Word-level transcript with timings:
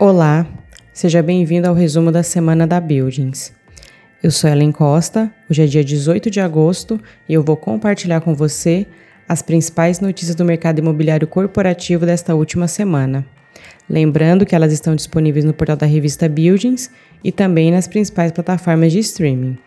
Olá, 0.00 0.46
seja 0.92 1.20
bem-vindo 1.20 1.66
ao 1.66 1.74
resumo 1.74 2.12
da 2.12 2.22
semana 2.22 2.68
da 2.68 2.80
Buildings. 2.80 3.52
Eu 4.22 4.30
sou 4.30 4.48
Ellen 4.48 4.70
Costa, 4.70 5.28
hoje 5.50 5.64
é 5.64 5.66
dia 5.66 5.82
18 5.82 6.30
de 6.30 6.38
agosto 6.38 7.00
e 7.28 7.34
eu 7.34 7.42
vou 7.42 7.56
compartilhar 7.56 8.20
com 8.20 8.32
você 8.32 8.86
as 9.28 9.42
principais 9.42 9.98
notícias 9.98 10.36
do 10.36 10.44
mercado 10.44 10.78
imobiliário 10.78 11.26
corporativo 11.26 12.06
desta 12.06 12.32
última 12.36 12.68
semana. 12.68 13.26
Lembrando 13.90 14.46
que 14.46 14.54
elas 14.54 14.72
estão 14.72 14.94
disponíveis 14.94 15.44
no 15.44 15.52
portal 15.52 15.76
da 15.76 15.84
revista 15.86 16.28
Buildings 16.28 16.92
e 17.24 17.32
também 17.32 17.72
nas 17.72 17.88
principais 17.88 18.30
plataformas 18.30 18.92
de 18.92 19.00
streaming. 19.00 19.58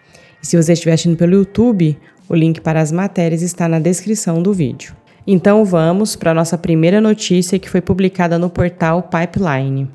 E 0.42 0.48
se 0.48 0.56
você 0.56 0.72
estiver 0.72 0.94
assistindo 0.94 1.18
pelo 1.18 1.34
YouTube, 1.34 1.98
o 2.30 2.36
link 2.36 2.62
para 2.62 2.80
as 2.80 2.90
matérias 2.90 3.42
está 3.42 3.68
na 3.68 3.80
descrição 3.80 4.42
do 4.42 4.54
vídeo. 4.54 4.96
Então 5.28 5.66
vamos 5.66 6.16
para 6.16 6.32
a 6.32 6.34
nossa 6.34 6.58
primeira 6.58 7.02
notícia 7.02 7.60
que 7.60 7.70
foi 7.70 7.82
publicada 7.82 8.40
no 8.40 8.50
portal 8.50 9.04
Pipeline. 9.04 9.90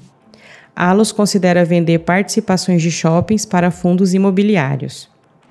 Alus 0.76 1.10
considera 1.10 1.64
vender 1.64 2.00
participações 2.00 2.82
de 2.82 2.90
shoppings 2.90 3.46
para 3.46 3.70
fundos 3.70 4.12
imobiliários. 4.12 5.08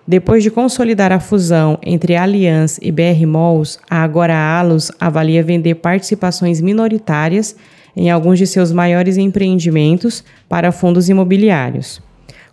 Depois 0.08 0.44
de 0.44 0.52
consolidar 0.52 1.12
a 1.12 1.20
fusão 1.20 1.80
entre 1.82 2.16
Allianz 2.16 2.78
e 2.80 2.92
BR 2.92 3.26
Malls, 3.26 3.80
a 3.90 4.04
agora 4.04 4.36
Alus 4.38 4.92
avalia 5.00 5.42
vender 5.42 5.74
participações 5.76 6.62
minoritárias 6.62 7.56
em 7.98 8.12
alguns 8.12 8.38
de 8.38 8.46
seus 8.46 8.72
maiores 8.72 9.18
empreendimentos 9.18 10.24
para 10.48 10.72
fundos 10.72 11.10
imobiliários. 11.10 12.00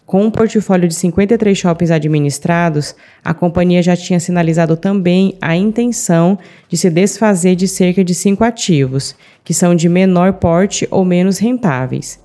Com 0.07 0.25
um 0.25 0.31
portfólio 0.31 0.89
de 0.89 0.95
53 0.95 1.57
shoppings 1.57 1.91
administrados, 1.91 2.95
a 3.23 3.35
companhia 3.35 3.83
já 3.83 3.95
tinha 3.95 4.19
sinalizado 4.19 4.79
também 4.79 5.37
a 5.41 5.55
intenção 5.55 6.39
de 6.71 6.79
se 6.79 6.89
desfazer 6.89 7.55
de 7.55 7.69
cerca 7.69 8.03
de 8.03 8.15
cinco 8.15 8.45
ativos, 8.45 9.15
que 9.45 9.53
são 9.53 9.75
de 9.75 9.91
menor 9.91 10.35
porte 10.35 10.89
ou 10.91 11.05
menos 11.05 11.39
rentáveis. 11.39 12.22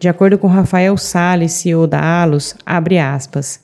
De 0.00 0.08
acordo 0.08 0.38
com 0.38 0.46
Rafael 0.46 0.96
Salles, 0.96 1.52
CEO 1.52 1.86
da 1.86 2.02
Alus, 2.02 2.54
abre 2.64 2.98
aspas. 2.98 3.60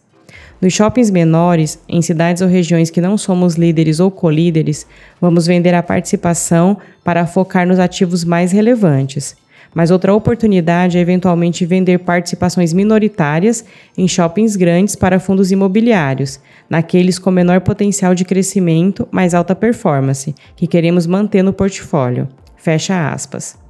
Nos 0.61 0.75
shoppings 0.75 1.11
menores, 1.11 1.79
em 1.89 2.03
cidades 2.03 2.43
ou 2.43 2.49
regiões 2.49 2.91
que 2.91 3.01
não 3.01 3.17
somos 3.17 3.55
líderes 3.55 4.01
ou 4.01 4.11
colíderes, 4.11 4.87
vamos 5.19 5.47
vender 5.47 5.75
a 5.75 5.83
participação 5.83 6.77
para 7.03 7.27
focar 7.27 7.67
nos 7.67 7.79
ativos 7.79 8.23
mais 8.23 8.53
relevantes. 8.53 9.35
Mas 9.75 9.91
outra 9.91 10.13
oportunidade 10.13 10.99
é 10.99 11.01
eventualmente 11.01 11.65
vender 11.65 12.01
participações 12.01 12.71
minoritárias 12.75 13.65
em 13.97 14.07
shoppings 14.07 14.57
grandes 14.57 14.95
para 14.95 15.19
fundos 15.19 15.51
imobiliários, 15.51 16.39
naqueles 16.69 17.19
com 17.19 17.31
menor 17.31 17.63
potencial 17.63 18.15
de 18.15 18.27
crescimento, 18.27 19.09
mais 19.11 19.33
alta 19.33 19.55
performance, 19.55 20.35
que 20.55 20.67
queremos 20.67 21.07
manter 21.07 21.43
no 21.43 21.55
portfólio. 21.55 22.29
Fecha 22.57 23.11
aspas. 23.11 23.66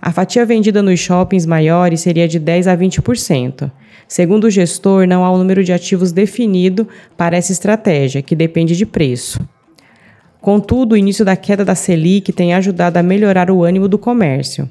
A 0.00 0.12
fatia 0.12 0.44
vendida 0.44 0.82
nos 0.82 1.00
shoppings 1.00 1.46
maiores 1.46 2.00
seria 2.00 2.28
de 2.28 2.38
10 2.38 2.68
a 2.68 2.76
20%. 2.76 3.70
Segundo 4.08 4.44
o 4.44 4.50
gestor, 4.50 5.06
não 5.06 5.24
há 5.24 5.32
um 5.32 5.38
número 5.38 5.64
de 5.64 5.72
ativos 5.72 6.12
definido 6.12 6.86
para 7.16 7.36
essa 7.36 7.52
estratégia, 7.52 8.22
que 8.22 8.36
depende 8.36 8.76
de 8.76 8.86
preço. 8.86 9.40
Contudo, 10.40 10.92
o 10.92 10.96
início 10.96 11.24
da 11.24 11.34
queda 11.34 11.64
da 11.64 11.74
Selic 11.74 12.32
tem 12.32 12.54
ajudado 12.54 12.98
a 12.98 13.02
melhorar 13.02 13.50
o 13.50 13.64
ânimo 13.64 13.88
do 13.88 13.98
comércio. 13.98 14.68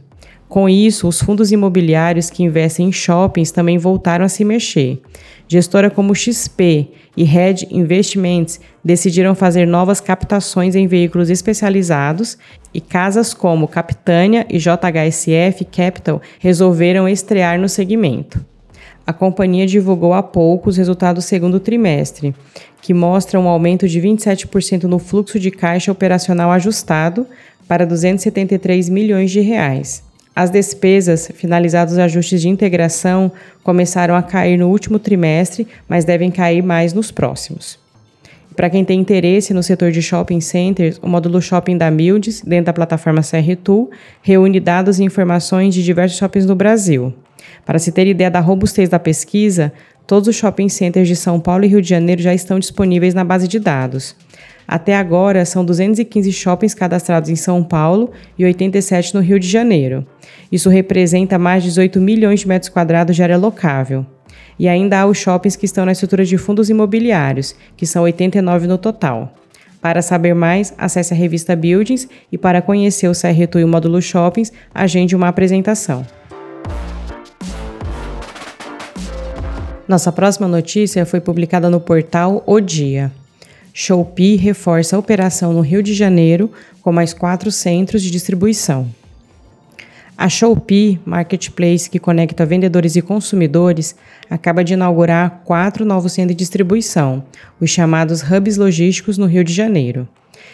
Com 0.47 0.69
isso, 0.69 1.07
os 1.07 1.19
fundos 1.19 1.51
imobiliários 1.51 2.29
que 2.29 2.43
investem 2.43 2.87
em 2.87 2.91
shoppings 2.91 3.51
também 3.51 3.77
voltaram 3.77 4.23
a 4.23 4.29
se 4.29 4.45
mexer. 4.45 5.01
Gestora 5.47 5.89
como 5.89 6.15
XP 6.15 6.87
e 7.17 7.23
Red 7.23 7.67
Investments 7.71 8.59
decidiram 8.86 9.33
fazer 9.33 9.66
novas 9.66 10.00
captações 10.00 10.75
em 10.75 10.86
veículos 10.86 11.31
especializados 11.31 12.38
e 12.72 12.80
casas 12.80 13.33
como 13.33 13.67
Capitânia 13.67 14.45
e 14.47 14.59
JHSF 14.59 15.66
Capital 15.66 16.22
resolveram 16.38 17.09
estrear 17.09 17.59
no 17.59 17.67
segmento. 17.67 18.45
A 19.07 19.12
companhia 19.12 19.66
divulgou 19.66 20.13
há 20.13 20.22
pouco 20.22 20.69
os 20.69 20.78
resultados 20.78 21.24
do 21.24 21.28
segundo 21.28 21.59
trimestre, 21.59 22.35
que 22.81 22.94
mostram 22.94 23.45
um 23.45 23.47
aumento 23.47 23.88
de 23.88 24.00
27% 24.00 24.84
no 24.84 25.00
fluxo 25.00 25.40
de 25.40 25.50
caixa 25.50 25.91
operacional 25.91 26.51
ajustado 26.51 27.25
para 27.68 27.85
273 27.85 28.88
milhões 28.90 29.31
de 29.31 29.40
reais. 29.40 30.03
As 30.35 30.51
despesas, 30.51 31.31
finalizados 31.34 31.94
os 31.94 32.00
ajustes 32.00 32.41
de 32.41 32.50
integração, 32.50 33.31
começaram 33.63 34.16
a 34.16 34.22
cair 34.22 34.57
no 34.57 34.69
último 34.69 35.00
trimestre, 35.00 35.68
mas 35.88 36.03
devem 36.03 36.29
cair 36.29 36.62
mais 36.62 36.94
nos 36.94 37.09
próximos. 37.09 37.84
Para 38.55 38.69
quem 38.69 38.85
tem 38.85 39.01
interesse 39.01 39.53
no 39.53 39.61
setor 39.61 39.91
de 39.91 40.01
shopping 40.01 40.39
centers, 40.39 40.97
o 41.01 41.07
módulo 41.07 41.41
Shopping 41.41 41.77
da 41.77 41.91
Mildes, 41.91 42.41
dentro 42.41 42.67
da 42.67 42.73
plataforma 42.73 43.21
CRTool, 43.21 43.91
reúne 44.21 44.61
dados 44.61 44.97
e 44.97 45.03
informações 45.03 45.73
de 45.73 45.83
diversos 45.83 46.17
shoppings 46.17 46.45
do 46.45 46.55
Brasil. 46.55 47.13
Para 47.65 47.79
se 47.79 47.91
ter 47.91 48.07
ideia 48.07 48.31
da 48.31 48.39
robustez 48.39 48.88
da 48.88 48.97
pesquisa, 48.97 49.73
todos 50.07 50.29
os 50.29 50.35
shopping 50.35 50.69
centers 50.69 51.07
de 51.07 51.17
São 51.17 51.38
Paulo 51.38 51.65
e 51.65 51.67
Rio 51.67 51.81
de 51.81 51.89
Janeiro 51.89 52.21
já 52.21 52.33
estão 52.33 52.57
disponíveis 52.57 53.13
na 53.13 53.25
base 53.25 53.45
de 53.47 53.59
dados. 53.59 54.15
Até 54.65 54.95
agora, 54.95 55.44
são 55.45 55.65
215 55.65 56.31
shoppings 56.31 56.73
cadastrados 56.73 57.29
em 57.29 57.35
São 57.35 57.61
Paulo 57.61 58.11
e 58.39 58.45
87 58.45 59.13
no 59.13 59.19
Rio 59.19 59.39
de 59.39 59.47
Janeiro. 59.47 60.07
Isso 60.49 60.69
representa 60.69 61.38
mais 61.38 61.61
de 61.61 61.69
18 61.69 61.99
milhões 61.99 62.39
de 62.39 62.47
metros 62.47 62.69
quadrados 62.69 63.15
de 63.15 63.21
área 63.21 63.38
locável. 63.38 64.05
E 64.57 64.67
ainda 64.67 64.99
há 64.99 65.05
os 65.05 65.17
shoppings 65.17 65.55
que 65.55 65.66
estão 65.66 65.85
na 65.85 65.91
estrutura 65.91 66.23
de 66.23 66.38
fundos 66.38 66.69
imobiliários, 66.69 67.55
que 67.75 67.85
são 67.85 68.03
89 68.03 68.67
no 68.67 68.77
total. 68.77 69.33
Para 69.81 70.01
saber 70.01 70.33
mais, 70.33 70.73
acesse 70.77 71.13
a 71.13 71.17
revista 71.17 71.55
Buildings 71.55 72.07
e 72.31 72.38
para 72.38 72.61
conhecer 72.61 73.07
o 73.07 73.11
CRTU 73.11 73.59
e 73.59 73.63
o 73.63 73.67
módulo 73.67 74.01
Shoppings, 74.01 74.51
agende 74.73 75.15
uma 75.15 75.27
apresentação. 75.27 76.05
Nossa 79.88 80.11
próxima 80.11 80.47
notícia 80.47 81.05
foi 81.05 81.21
publicada 81.21 81.69
no 81.69 81.79
portal 81.79 82.44
O 82.47 82.59
Dia. 82.59 83.11
Shopee 83.71 84.35
reforça 84.35 84.95
a 84.95 84.99
operação 84.99 85.53
no 85.53 85.61
Rio 85.61 85.83
de 85.83 85.94
Janeiro 85.94 86.49
com 86.81 86.91
mais 86.91 87.13
quatro 87.13 87.51
centros 87.51 88.01
de 88.01 88.09
distribuição. 88.09 88.89
A 90.17 90.29
Shopee, 90.29 90.99
marketplace 91.05 91.89
que 91.89 91.99
conecta 91.99 92.45
vendedores 92.45 92.95
e 92.95 93.01
consumidores, 93.01 93.95
acaba 94.29 94.63
de 94.63 94.73
inaugurar 94.73 95.41
quatro 95.43 95.83
novos 95.83 96.13
centros 96.13 96.35
de 96.35 96.39
distribuição, 96.39 97.23
os 97.59 97.69
chamados 97.69 98.21
hubs 98.21 98.55
logísticos 98.55 99.17
no 99.17 99.25
Rio 99.25 99.43
de 99.43 99.51
Janeiro. 99.51 100.07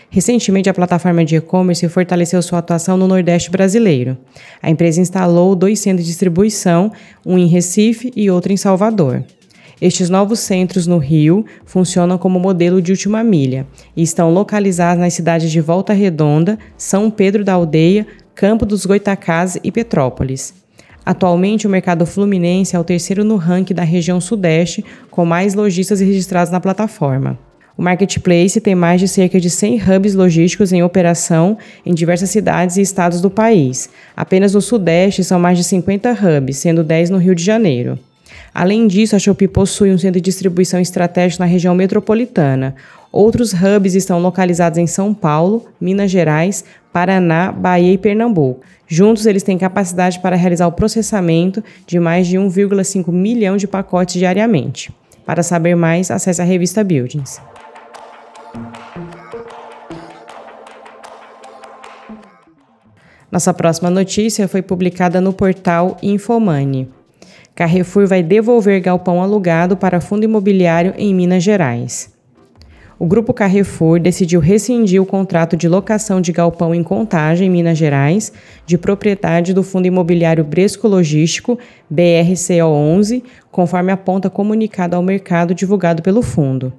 Recentemente, 0.09 0.69
a 0.69 0.73
plataforma 0.73 1.23
de 1.23 1.35
e-commerce 1.35 1.87
fortaleceu 1.89 2.41
sua 2.41 2.59
atuação 2.59 2.97
no 2.97 3.07
Nordeste 3.07 3.51
brasileiro. 3.51 4.17
A 4.61 4.69
empresa 4.69 4.99
instalou 4.99 5.55
dois 5.55 5.79
centros 5.79 6.05
de 6.05 6.11
distribuição, 6.11 6.91
um 7.23 7.37
em 7.37 7.45
Recife 7.45 8.11
e 8.15 8.31
outro 8.31 8.51
em 8.51 8.57
Salvador. 8.57 9.23
Estes 9.81 10.11
novos 10.11 10.39
centros 10.39 10.85
no 10.85 10.99
Rio 10.99 11.43
funcionam 11.65 12.15
como 12.17 12.39
modelo 12.39 12.79
de 12.79 12.91
última 12.91 13.23
milha 13.23 13.65
e 13.95 14.03
estão 14.03 14.31
localizados 14.31 15.01
nas 15.01 15.15
cidades 15.15 15.51
de 15.51 15.59
Volta 15.59 15.91
Redonda, 15.91 16.59
São 16.77 17.09
Pedro 17.09 17.43
da 17.43 17.53
Aldeia, 17.53 18.05
Campo 18.33 18.65
dos 18.65 18.85
Goitacás 18.85 19.57
e 19.63 19.71
Petrópolis. 19.71 20.53
Atualmente, 21.05 21.67
o 21.67 21.69
mercado 21.69 22.05
fluminense 22.05 22.75
é 22.75 22.79
o 22.79 22.83
terceiro 22.83 23.23
no 23.23 23.35
ranking 23.35 23.73
da 23.73 23.83
região 23.83 24.21
Sudeste, 24.21 24.85
com 25.09 25.25
mais 25.25 25.53
lojistas 25.53 25.99
registrados 25.99 26.51
na 26.51 26.59
plataforma. 26.59 27.37
O 27.77 27.81
marketplace 27.81 28.61
tem 28.61 28.75
mais 28.75 28.99
de 28.99 29.07
cerca 29.07 29.39
de 29.39 29.49
100 29.49 29.81
hubs 29.81 30.13
logísticos 30.13 30.71
em 30.71 30.83
operação 30.83 31.57
em 31.85 31.93
diversas 31.93 32.29
cidades 32.29 32.77
e 32.77 32.81
estados 32.81 33.21
do 33.21 33.29
país. 33.29 33.89
Apenas 34.15 34.53
no 34.53 34.61
Sudeste 34.61 35.23
são 35.23 35.39
mais 35.39 35.57
de 35.57 35.63
50 35.63 36.11
hubs, 36.11 36.57
sendo 36.57 36.83
10 36.83 37.09
no 37.09 37.17
Rio 37.17 37.33
de 37.33 37.43
Janeiro. 37.43 37.97
Além 38.53 38.85
disso, 38.85 39.15
a 39.15 39.19
Shopee 39.19 39.47
possui 39.47 39.91
um 39.91 39.97
centro 39.97 40.19
de 40.19 40.25
distribuição 40.25 40.79
estratégico 40.79 41.41
na 41.41 41.47
região 41.47 41.73
metropolitana. 41.73 42.75
Outros 43.11 43.53
hubs 43.53 43.95
estão 43.95 44.19
localizados 44.19 44.77
em 44.77 44.87
São 44.87 45.13
Paulo, 45.13 45.65
Minas 45.79 46.11
Gerais, 46.11 46.63
Paraná, 46.91 47.51
Bahia 47.51 47.93
e 47.93 47.97
Pernambuco. 47.97 48.61
Juntos, 48.87 49.25
eles 49.25 49.43
têm 49.43 49.57
capacidade 49.57 50.19
para 50.19 50.35
realizar 50.35 50.67
o 50.67 50.71
processamento 50.71 51.63
de 51.87 51.99
mais 51.99 52.27
de 52.27 52.37
1,5 52.37 53.11
milhão 53.11 53.55
de 53.57 53.67
pacotes 53.67 54.15
diariamente. 54.15 54.91
Para 55.25 55.43
saber 55.43 55.75
mais, 55.75 56.11
acesse 56.11 56.41
a 56.41 56.45
revista 56.45 56.83
Buildings. 56.83 57.41
Nossa 63.31 63.53
próxima 63.53 63.89
notícia 63.89 64.45
foi 64.47 64.61
publicada 64.61 65.21
no 65.21 65.31
portal 65.31 65.97
Infomani. 66.03 66.89
Carrefour 67.55 68.05
vai 68.05 68.21
devolver 68.21 68.81
galpão 68.81 69.21
alugado 69.21 69.77
para 69.77 70.01
fundo 70.01 70.25
imobiliário 70.25 70.93
em 70.97 71.15
Minas 71.15 71.43
Gerais. 71.43 72.11
O 73.01 73.07
grupo 73.07 73.33
Carrefour 73.33 73.99
decidiu 73.99 74.39
rescindir 74.39 75.01
o 75.01 75.07
contrato 75.07 75.57
de 75.57 75.67
locação 75.67 76.21
de 76.21 76.31
galpão 76.31 76.75
em 76.75 76.83
Contagem, 76.83 77.49
Minas 77.49 77.75
Gerais, 77.75 78.31
de 78.63 78.77
propriedade 78.77 79.55
do 79.55 79.63
fundo 79.63 79.87
imobiliário 79.87 80.43
Bresco 80.43 80.87
Logístico, 80.87 81.57
BRCO11, 81.91 83.23
conforme 83.49 83.91
aponta 83.91 84.29
comunicado 84.29 84.95
ao 84.95 85.01
mercado 85.01 85.55
divulgado 85.55 86.03
pelo 86.03 86.21
fundo. 86.21 86.71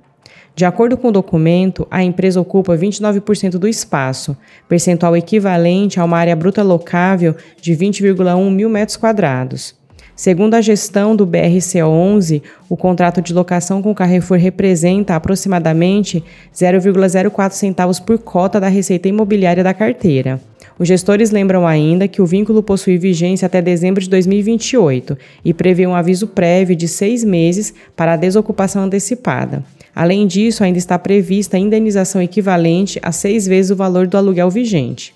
De 0.54 0.64
acordo 0.64 0.96
com 0.96 1.08
o 1.08 1.12
documento, 1.12 1.88
a 1.90 2.04
empresa 2.04 2.40
ocupa 2.40 2.78
29% 2.78 3.58
do 3.58 3.66
espaço, 3.66 4.36
percentual 4.68 5.16
equivalente 5.16 5.98
a 5.98 6.04
uma 6.04 6.18
área 6.18 6.36
bruta 6.36 6.62
locável 6.62 7.34
de 7.60 7.74
20,1 7.74 8.48
mil 8.48 8.68
metros 8.68 8.96
quadrados. 8.96 9.74
Segundo 10.22 10.54
a 10.54 10.60
gestão 10.60 11.16
do 11.16 11.26
BRC11, 11.26 12.42
o 12.68 12.76
contrato 12.76 13.20
de 13.20 13.34
locação 13.34 13.82
com 13.82 13.90
o 13.90 13.94
Carrefour 13.94 14.38
representa 14.38 15.16
aproximadamente 15.16 16.22
0,04 16.54 17.50
centavos 17.50 17.98
por 17.98 18.16
cota 18.20 18.60
da 18.60 18.68
receita 18.68 19.08
imobiliária 19.08 19.64
da 19.64 19.74
carteira. 19.74 20.40
Os 20.78 20.86
gestores 20.86 21.32
lembram 21.32 21.66
ainda 21.66 22.06
que 22.06 22.22
o 22.22 22.24
vínculo 22.24 22.62
possui 22.62 22.98
vigência 22.98 23.46
até 23.46 23.60
dezembro 23.60 24.00
de 24.00 24.08
2028 24.08 25.18
e 25.44 25.52
prevê 25.52 25.88
um 25.88 25.94
aviso 25.96 26.28
prévio 26.28 26.76
de 26.76 26.86
seis 26.86 27.24
meses 27.24 27.74
para 27.96 28.12
a 28.12 28.16
desocupação 28.16 28.84
antecipada. 28.84 29.64
Além 29.92 30.24
disso, 30.28 30.62
ainda 30.62 30.78
está 30.78 30.96
prevista 31.00 31.58
indenização 31.58 32.22
equivalente 32.22 33.00
a 33.02 33.10
seis 33.10 33.44
vezes 33.44 33.72
o 33.72 33.76
valor 33.76 34.06
do 34.06 34.16
aluguel 34.16 34.50
vigente. 34.50 35.12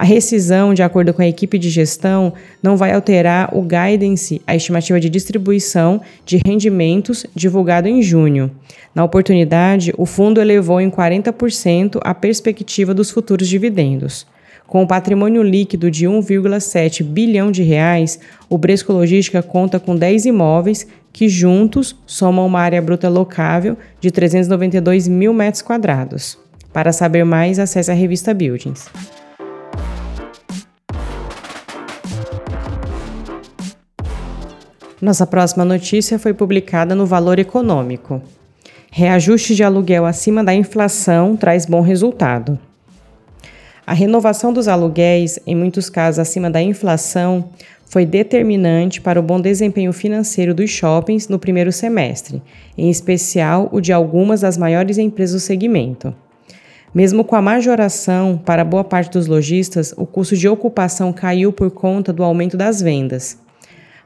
A 0.00 0.04
rescisão, 0.04 0.72
de 0.72 0.82
acordo 0.82 1.12
com 1.12 1.20
a 1.20 1.28
equipe 1.28 1.58
de 1.58 1.68
gestão, 1.68 2.32
não 2.62 2.74
vai 2.74 2.90
alterar 2.90 3.54
o 3.54 3.60
guidance, 3.60 4.40
a 4.46 4.56
estimativa 4.56 4.98
de 4.98 5.10
distribuição 5.10 6.00
de 6.24 6.38
rendimentos 6.42 7.26
divulgado 7.34 7.86
em 7.86 8.00
junho. 8.00 8.50
Na 8.94 9.04
oportunidade, 9.04 9.92
o 9.98 10.06
fundo 10.06 10.40
elevou 10.40 10.80
em 10.80 10.88
40% 10.88 12.00
a 12.02 12.14
perspectiva 12.14 12.94
dos 12.94 13.10
futuros 13.10 13.46
dividendos. 13.46 14.26
Com 14.66 14.82
o 14.82 14.86
patrimônio 14.86 15.42
líquido 15.42 15.90
de 15.90 16.06
1,7 16.06 17.04
bilhão 17.04 17.52
de 17.52 17.62
reais, 17.62 18.18
o 18.48 18.56
Bresco 18.56 18.94
Logística 18.94 19.42
conta 19.42 19.78
com 19.78 19.94
10 19.94 20.24
imóveis 20.24 20.86
que 21.12 21.28
juntos 21.28 21.94
somam 22.06 22.46
uma 22.46 22.60
área 22.60 22.80
bruta 22.80 23.10
locável 23.10 23.76
de 24.00 24.10
392 24.10 25.06
mil 25.08 25.34
metros 25.34 25.60
quadrados. 25.60 26.38
Para 26.72 26.90
saber 26.90 27.24
mais, 27.26 27.58
acesse 27.58 27.90
a 27.90 27.94
revista 27.94 28.32
Buildings. 28.32 28.88
Nossa 35.00 35.26
próxima 35.26 35.64
notícia 35.64 36.18
foi 36.18 36.34
publicada 36.34 36.94
no 36.94 37.06
Valor 37.06 37.38
Econômico. 37.38 38.20
Reajuste 38.90 39.54
de 39.54 39.64
aluguel 39.64 40.04
acima 40.04 40.44
da 40.44 40.52
inflação 40.52 41.36
traz 41.36 41.64
bom 41.64 41.80
resultado. 41.80 42.58
A 43.86 43.94
renovação 43.94 44.52
dos 44.52 44.68
aluguéis, 44.68 45.38
em 45.46 45.56
muitos 45.56 45.88
casos 45.88 46.18
acima 46.18 46.50
da 46.50 46.60
inflação, 46.60 47.48
foi 47.86 48.04
determinante 48.04 49.00
para 49.00 49.18
o 49.18 49.22
bom 49.22 49.40
desempenho 49.40 49.90
financeiro 49.90 50.52
dos 50.52 50.68
shoppings 50.68 51.28
no 51.28 51.38
primeiro 51.38 51.72
semestre, 51.72 52.42
em 52.76 52.90
especial 52.90 53.70
o 53.72 53.80
de 53.80 53.94
algumas 53.94 54.42
das 54.42 54.58
maiores 54.58 54.98
empresas 54.98 55.40
do 55.40 55.46
segmento. 55.46 56.14
Mesmo 56.94 57.24
com 57.24 57.36
a 57.36 57.40
majoração 57.40 58.36
para 58.36 58.64
boa 58.64 58.84
parte 58.84 59.12
dos 59.12 59.26
lojistas, 59.26 59.94
o 59.96 60.04
custo 60.04 60.36
de 60.36 60.46
ocupação 60.46 61.10
caiu 61.10 61.54
por 61.54 61.70
conta 61.70 62.12
do 62.12 62.22
aumento 62.22 62.54
das 62.54 62.82
vendas. 62.82 63.38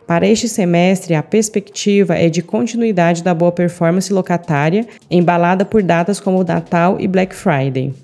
Para 0.07 0.27
este 0.27 0.49
semestre, 0.49 1.15
a 1.15 1.23
perspectiva 1.23 2.15
é 2.15 2.29
de 2.29 2.43
continuidade 2.43 3.23
da 3.23 3.33
boa 3.33 3.51
performance 3.51 4.13
locatária, 4.13 4.87
embalada 5.11 5.65
por 5.65 5.83
datas 5.83 6.21
como 6.21 6.45
Natal 6.45 7.01
e 7.01 7.09
Black 7.09 7.35
Friday. 7.35 7.95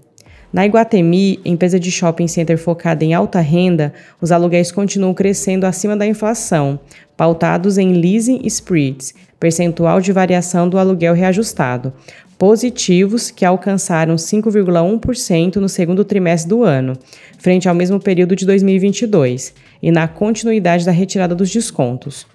Na 0.50 0.66
Iguatemi, 0.66 1.38
empresa 1.44 1.78
de 1.78 1.90
shopping 1.92 2.26
center 2.26 2.58
focada 2.58 3.04
em 3.04 3.12
alta 3.12 3.38
renda, 3.40 3.92
os 4.20 4.32
aluguéis 4.32 4.72
continuam 4.72 5.14
crescendo 5.14 5.64
acima 5.64 5.94
da 5.94 6.06
inflação, 6.06 6.80
pautados 7.16 7.76
em 7.76 7.92
leasing 7.92 8.40
spreads, 8.46 9.14
percentual 9.38 10.00
de 10.00 10.10
variação 10.10 10.68
do 10.68 10.78
aluguel 10.78 11.14
reajustado, 11.14 11.92
positivos 12.40 13.30
que 13.30 13.44
alcançaram 13.44 14.14
5,1% 14.14 15.56
no 15.56 15.68
segundo 15.68 16.02
trimestre 16.06 16.48
do 16.48 16.62
ano, 16.64 16.94
frente 17.36 17.68
ao 17.68 17.74
mesmo 17.74 18.00
período 18.00 18.34
de 18.34 18.46
2022, 18.46 19.52
e 19.82 19.90
na 19.90 20.08
continuidade 20.08 20.86
da 20.86 20.90
retirada 20.90 21.34
dos 21.34 21.50
descontos. 21.50 22.26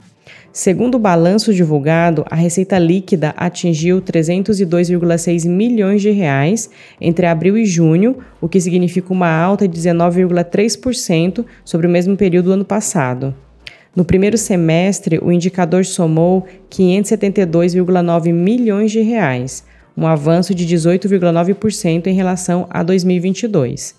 Segundo 0.53 0.93
o 0.93 0.99
balanço 0.99 1.51
divulgado, 1.51 2.23
a 2.29 2.35
receita 2.35 2.77
líquida 2.77 3.33
atingiu 3.35 3.99
302,6 3.99 5.49
milhões 5.49 6.03
de 6.03 6.11
reais 6.11 6.69
entre 7.01 7.25
abril 7.25 7.57
e 7.57 7.65
junho, 7.65 8.19
o 8.39 8.47
que 8.47 8.61
significa 8.61 9.11
uma 9.11 9.35
alta 9.35 9.67
de 9.67 9.75
19,3% 9.75 11.43
sobre 11.65 11.87
o 11.87 11.89
mesmo 11.89 12.15
período 12.15 12.45
do 12.45 12.51
ano 12.53 12.65
passado. 12.65 13.33
No 13.95 14.05
primeiro 14.05 14.37
semestre, 14.37 15.17
o 15.19 15.31
indicador 15.31 15.83
somou 15.83 16.45
572,9 16.69 18.31
milhões 18.31 18.91
de 18.91 19.01
reais, 19.01 19.63
um 19.97 20.05
avanço 20.07 20.53
de 20.53 20.65
18,9% 20.65 22.07
em 22.07 22.13
relação 22.13 22.67
a 22.69 22.83
2022. 22.83 23.95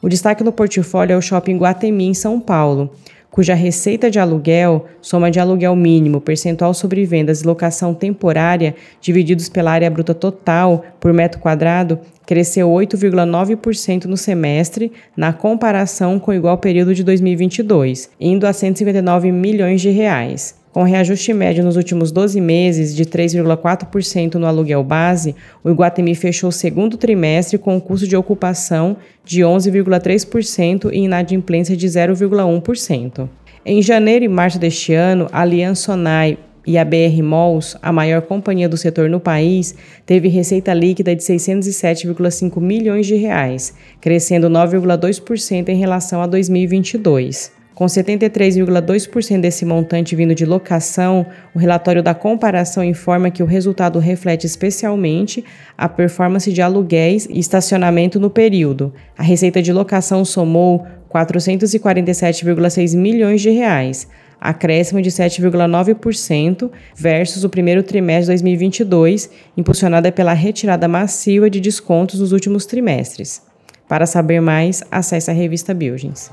O 0.00 0.08
destaque 0.08 0.44
no 0.44 0.52
portfólio 0.52 1.14
é 1.14 1.16
o 1.16 1.22
Shopping 1.22 1.56
Guatemi, 1.56 2.04
em 2.04 2.14
São 2.14 2.38
Paulo, 2.38 2.90
cuja 3.34 3.52
receita 3.52 4.08
de 4.08 4.20
aluguel, 4.20 4.86
soma 5.00 5.28
de 5.28 5.40
aluguel 5.40 5.74
mínimo, 5.74 6.20
percentual 6.20 6.72
sobre 6.72 7.04
vendas 7.04 7.40
e 7.40 7.46
locação 7.46 7.92
temporária, 7.92 8.76
divididos 9.00 9.48
pela 9.48 9.72
área 9.72 9.90
bruta 9.90 10.14
total 10.14 10.84
por 11.00 11.12
metro 11.12 11.40
quadrado, 11.40 11.98
cresceu 12.24 12.68
8,9% 12.68 14.04
no 14.04 14.16
semestre, 14.16 14.92
na 15.16 15.32
comparação 15.32 16.20
com 16.20 16.30
o 16.30 16.34
igual 16.34 16.58
período 16.58 16.94
de 16.94 17.02
2022, 17.02 18.08
indo 18.20 18.46
a 18.46 18.52
159 18.52 19.32
milhões 19.32 19.80
de 19.80 19.90
reais. 19.90 20.54
Com 20.74 20.82
reajuste 20.82 21.32
médio 21.32 21.62
nos 21.62 21.76
últimos 21.76 22.10
12 22.10 22.40
meses 22.40 22.96
de 22.96 23.04
3,4% 23.04 24.34
no 24.34 24.44
aluguel 24.44 24.82
base, 24.82 25.36
o 25.62 25.70
Iguatemi 25.70 26.16
fechou 26.16 26.48
o 26.48 26.52
segundo 26.52 26.96
trimestre 26.96 27.56
com 27.56 27.76
um 27.76 27.78
custo 27.78 28.08
de 28.08 28.16
ocupação 28.16 28.96
de 29.24 29.42
11,3% 29.42 30.90
e 30.92 31.04
inadimplência 31.04 31.76
de 31.76 31.86
0,1%. 31.86 33.28
Em 33.64 33.80
janeiro 33.80 34.24
e 34.24 34.28
março 34.28 34.58
deste 34.58 34.92
ano, 34.92 35.28
a 35.30 35.42
Aliança 35.42 35.92
Sonai 35.92 36.38
e 36.66 36.76
a 36.76 36.84
BR 36.84 37.22
Malls, 37.22 37.78
a 37.80 37.92
maior 37.92 38.22
companhia 38.22 38.68
do 38.68 38.76
setor 38.76 39.08
no 39.08 39.20
país, 39.20 39.76
teve 40.04 40.26
receita 40.26 40.74
líquida 40.74 41.14
de 41.14 41.22
607,5 41.22 42.60
milhões 42.60 43.06
de 43.06 43.14
reais, 43.14 43.74
crescendo 44.00 44.50
9,2% 44.50 45.68
em 45.68 45.76
relação 45.76 46.20
a 46.20 46.26
2022. 46.26 47.62
Com 47.74 47.86
73,2% 47.86 49.40
desse 49.40 49.64
montante 49.64 50.14
vindo 50.14 50.32
de 50.32 50.46
locação, 50.46 51.26
o 51.52 51.58
relatório 51.58 52.04
da 52.04 52.14
comparação 52.14 52.84
informa 52.84 53.32
que 53.32 53.42
o 53.42 53.46
resultado 53.46 53.98
reflete 53.98 54.46
especialmente 54.46 55.44
a 55.76 55.88
performance 55.88 56.52
de 56.52 56.62
aluguéis 56.62 57.26
e 57.28 57.40
estacionamento 57.40 58.20
no 58.20 58.30
período. 58.30 58.94
A 59.18 59.24
receita 59.24 59.60
de 59.60 59.72
locação 59.72 60.24
somou 60.24 60.86
447,6 61.12 62.96
milhões 62.96 63.42
de 63.42 63.50
reais, 63.50 64.06
acréscimo 64.40 65.02
de 65.02 65.10
7,9% 65.10 66.70
versus 66.94 67.42
o 67.42 67.48
primeiro 67.48 67.82
trimestre 67.82 68.36
de 68.36 68.42
2022, 68.42 69.30
impulsionada 69.56 70.12
pela 70.12 70.32
retirada 70.32 70.86
massiva 70.86 71.50
de 71.50 71.58
descontos 71.58 72.20
nos 72.20 72.30
últimos 72.30 72.66
trimestres. 72.66 73.42
Para 73.88 74.06
saber 74.06 74.40
mais, 74.40 74.82
acesse 74.92 75.28
a 75.28 75.34
revista 75.34 75.74
Buildings. 75.74 76.30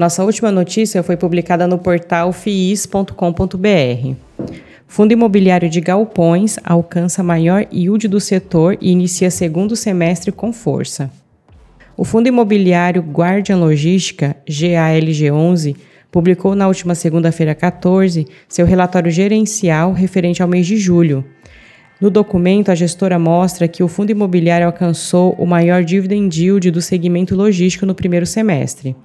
Nossa 0.00 0.24
última 0.24 0.50
notícia 0.50 1.02
foi 1.02 1.14
publicada 1.14 1.66
no 1.66 1.76
portal 1.76 2.32
fiis.com.br. 2.32 4.14
Fundo 4.88 5.12
Imobiliário 5.12 5.68
de 5.68 5.78
Galpões 5.78 6.58
alcança 6.64 7.22
maior 7.22 7.66
yield 7.70 8.08
do 8.08 8.18
setor 8.18 8.78
e 8.80 8.92
inicia 8.92 9.30
segundo 9.30 9.76
semestre 9.76 10.32
com 10.32 10.54
força. 10.54 11.10
O 11.98 12.04
Fundo 12.06 12.28
Imobiliário 12.28 13.02
Guardian 13.02 13.58
Logística, 13.58 14.34
GALG11, 14.48 15.76
publicou 16.10 16.54
na 16.54 16.66
última 16.66 16.94
segunda-feira 16.94 17.54
14 17.54 18.26
seu 18.48 18.64
relatório 18.64 19.10
gerencial 19.10 19.92
referente 19.92 20.42
ao 20.42 20.48
mês 20.48 20.66
de 20.66 20.78
julho. 20.78 21.22
No 22.00 22.08
documento, 22.08 22.70
a 22.70 22.74
gestora 22.74 23.18
mostra 23.18 23.68
que 23.68 23.82
o 23.82 23.88
fundo 23.88 24.12
imobiliário 24.12 24.66
alcançou 24.66 25.34
o 25.34 25.44
maior 25.44 25.84
dividend 25.84 26.34
yield 26.42 26.70
do 26.70 26.80
segmento 26.80 27.36
logístico 27.36 27.84
no 27.84 27.94
primeiro 27.94 28.24
semestre. 28.24 28.96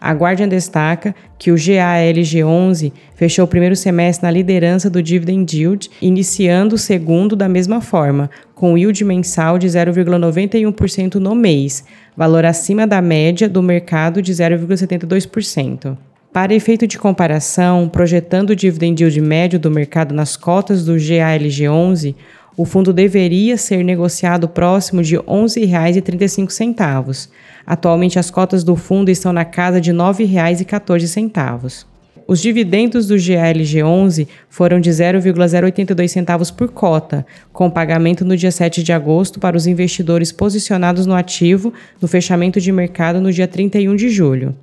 A 0.00 0.12
Guardian 0.12 0.48
destaca 0.48 1.14
que 1.38 1.52
o 1.52 1.54
GALG11 1.54 2.92
fechou 3.14 3.44
o 3.44 3.48
primeiro 3.48 3.76
semestre 3.76 4.24
na 4.24 4.30
liderança 4.30 4.90
do 4.90 5.02
dividend 5.02 5.56
yield, 5.56 5.90
iniciando 6.00 6.74
o 6.74 6.78
segundo 6.78 7.36
da 7.36 7.48
mesma 7.48 7.80
forma, 7.80 8.30
com 8.54 8.76
yield 8.76 9.04
mensal 9.04 9.58
de 9.58 9.66
0,91% 9.66 11.14
no 11.16 11.34
mês, 11.34 11.84
valor 12.16 12.44
acima 12.44 12.86
da 12.86 13.00
média 13.00 13.48
do 13.48 13.62
mercado 13.62 14.22
de 14.22 14.32
0,72%. 14.32 15.96
Para 16.32 16.54
efeito 16.54 16.86
de 16.86 16.98
comparação, 16.98 17.88
projetando 17.88 18.50
o 18.50 18.56
dividend 18.56 19.02
yield 19.02 19.20
médio 19.20 19.58
do 19.58 19.70
mercado 19.70 20.14
nas 20.14 20.34
cotas 20.34 20.82
do 20.82 20.94
GALG11, 20.94 22.14
o 22.56 22.64
fundo 22.64 22.92
deveria 22.92 23.56
ser 23.56 23.84
negociado 23.84 24.48
próximo 24.48 25.02
de 25.02 25.16
R$ 25.16 25.22
11,35. 25.22 27.28
Atualmente, 27.66 28.18
as 28.18 28.30
cotas 28.30 28.64
do 28.64 28.76
fundo 28.76 29.10
estão 29.10 29.32
na 29.32 29.44
casa 29.44 29.80
de 29.80 29.90
R$ 29.90 29.96
9,14. 29.96 31.86
Os 32.26 32.40
dividendos 32.40 33.06
do 33.06 33.16
GALG11 33.16 34.28
foram 34.48 34.80
de 34.80 34.90
0,082 34.90 36.10
centavos 36.10 36.50
por 36.50 36.68
cota, 36.68 37.26
com 37.52 37.68
pagamento 37.68 38.24
no 38.24 38.36
dia 38.36 38.50
7 38.50 38.82
de 38.82 38.92
agosto 38.92 39.40
para 39.40 39.56
os 39.56 39.66
investidores 39.66 40.30
posicionados 40.30 41.04
no 41.04 41.14
ativo 41.14 41.72
no 42.00 42.06
fechamento 42.06 42.60
de 42.60 42.70
mercado 42.70 43.20
no 43.20 43.32
dia 43.32 43.48
31 43.48 43.96
de 43.96 44.08
julho. 44.08 44.54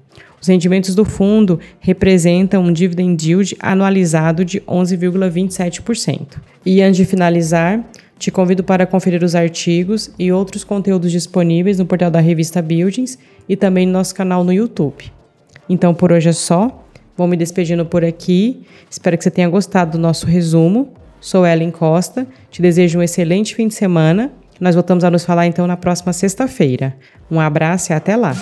Os 0.41 0.48
rendimentos 0.48 0.96
do 0.96 1.03
fundo 1.03 1.60
representam 1.79 2.63
um 2.63 2.72
dividend 2.72 3.27
yield 3.27 3.58
anualizado 3.60 4.46
de 4.46 4.62
11,27%. 4.62 6.38
E 6.65 6.81
antes 6.81 6.98
de 6.98 7.05
finalizar, 7.05 7.84
te 8.17 8.29
convido 8.29 8.63
para 8.63 8.86
conferir 8.86 9.24
os 9.24 9.36
artigos 9.36 10.12
e 10.19 10.31
outros 10.31 10.63
conteúdos 10.63 11.12
disponíveis 11.12 11.79
no 11.79 11.86
portal 11.86 12.12
da 12.12 12.19
revista 12.19 12.62
Buildings 12.62 13.17
e 13.48 13.55
também 13.55 13.86
no 13.86 13.93
nosso 13.93 14.13
canal 14.13 14.43
no 14.43 14.51
YouTube. 14.51 15.12
Então 15.69 15.93
por 15.93 16.12
hoje 16.12 16.29
é 16.29 16.34
só. 16.34 16.86
Vou 17.15 17.27
me 17.27 17.38
despedindo 17.38 17.86
por 17.86 18.03
aqui. 18.03 18.62
Espero 18.89 19.17
que 19.17 19.24
você 19.24 19.31
tenha 19.31 19.50
gostado 19.50 19.93
do 19.93 19.98
nosso 19.98 20.25
resumo. 20.25 20.93
Sou 21.19 21.46
Ellen 21.46 21.72
Costa. 21.72 22.25
Te 22.50 22.62
desejo 22.62 23.00
um 23.00 23.03
excelente 23.03 23.55
fim 23.55 23.67
de 23.67 23.74
semana. 23.74 24.31
Nós 24.60 24.75
voltamos 24.75 25.03
a 25.03 25.12
nos 25.12 25.24
falar 25.24 25.48
então 25.48 25.65
na 25.65 25.77
próxima 25.77 26.12
sexta-feira. 26.12 26.96
Um 27.31 27.39
abraço 27.39 27.91
e 27.91 27.93
até 27.93 28.15
lá! 28.15 28.34